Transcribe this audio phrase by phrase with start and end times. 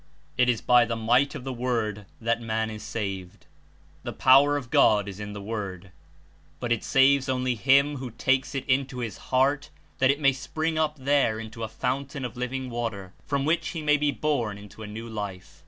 [0.35, 3.45] It is by the might of the Word that man Is saved.
[4.01, 5.91] The power of God Is In the Word,
[6.59, 9.69] but It saves only him who takes It Into his heart
[9.99, 13.85] that It may spring up there Into a fountain of living Water, from which he
[13.85, 15.59] shall be born Into a new Life.